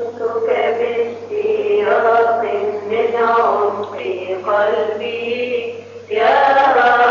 [0.00, 2.42] شكرك باشتياق
[2.90, 3.96] من عمق
[4.46, 5.74] قلبي.
[6.10, 7.09] يا رب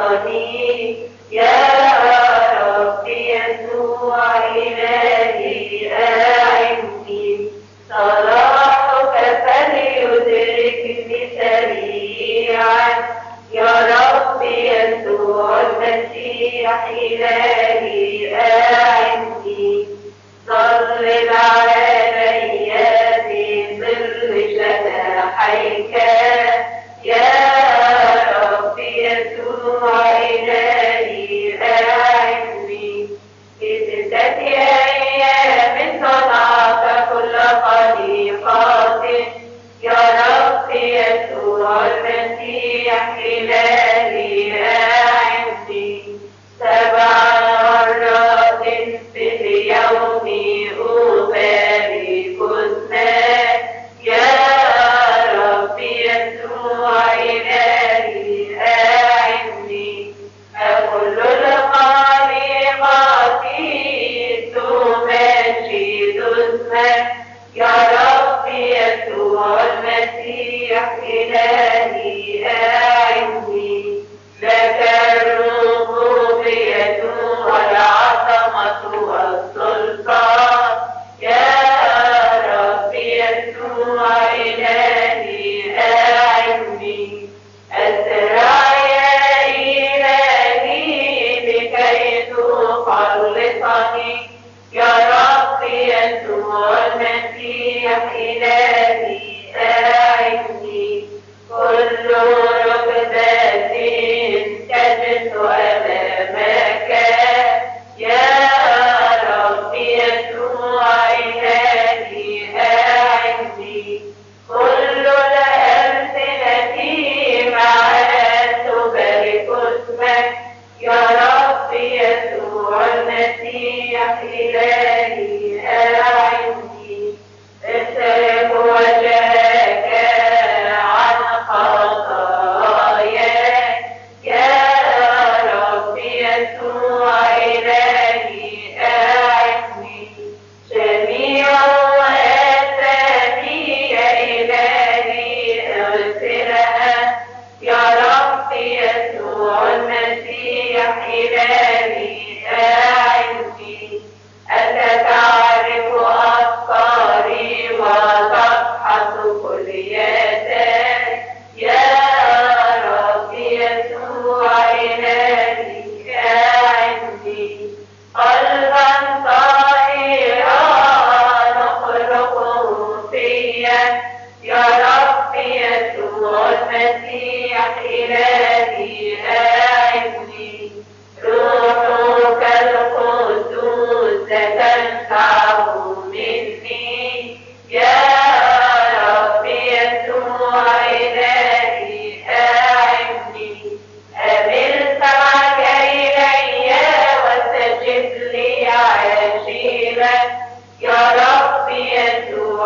[0.00, 0.96] الصميم
[1.32, 1.52] يا
[2.78, 7.48] ربي يسوع إلهي أعني.
[7.88, 12.88] صلاحك فليدركني سريعا.
[13.52, 19.86] يا ربي يسوع المسيح إلهي أعني.
[20.46, 21.86] صلب على
[22.50, 23.30] بيات
[23.80, 25.94] ظل شفاحيك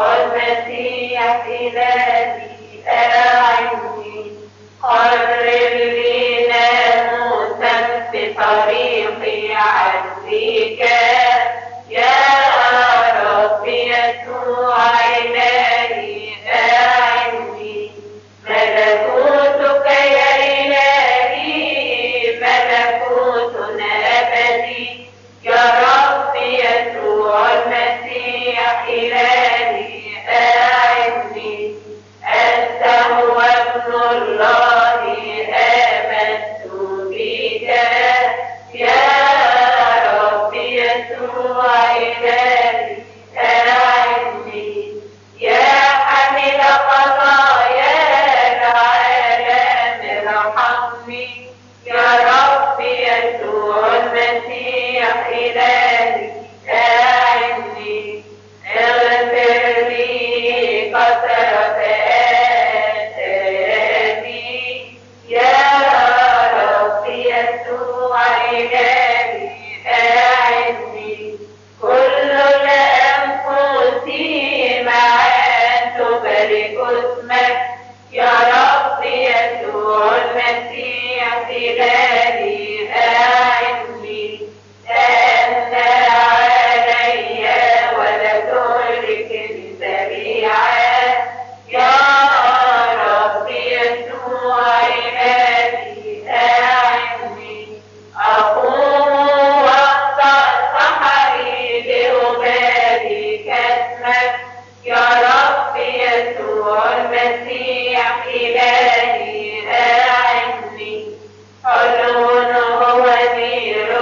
[0.00, 2.50] والمسيح ذاتي
[2.84, 4.30] ساعني
[4.82, 6.66] قد ربينا
[7.12, 7.74] موسى
[8.12, 10.84] في طريقي عزيك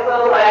[0.00, 0.49] نيرك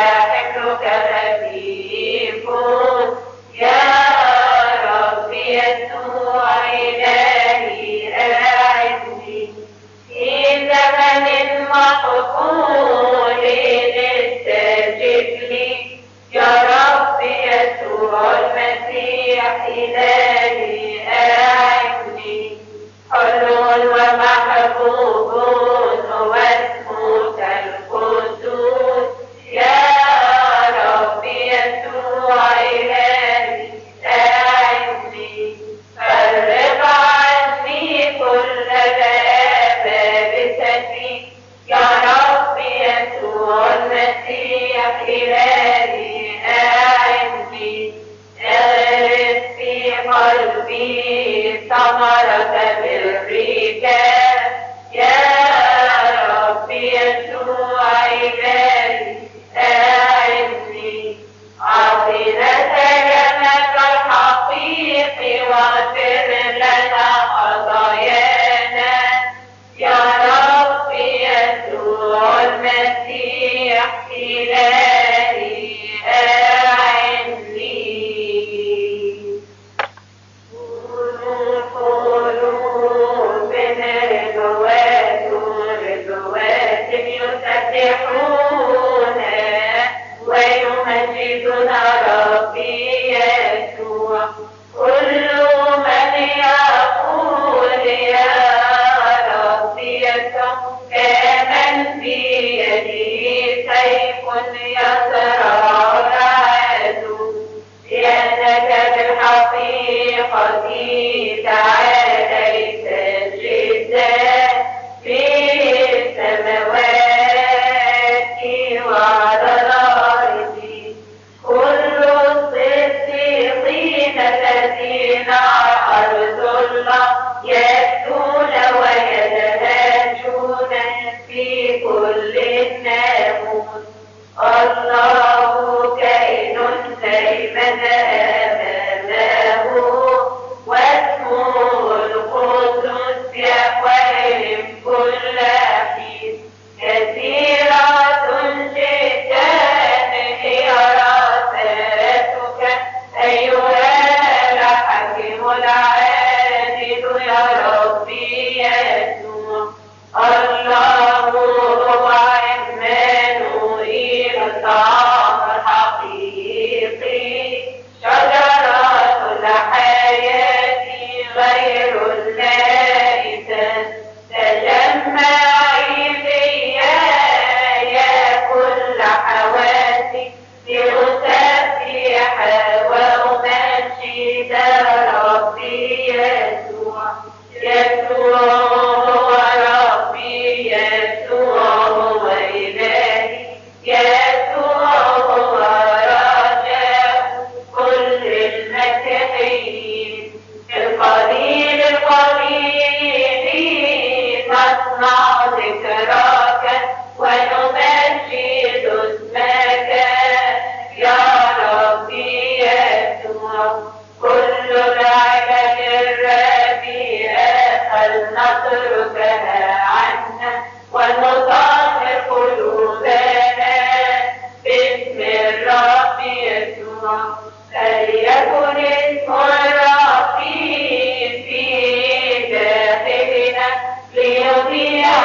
[234.71, 235.20] Maria.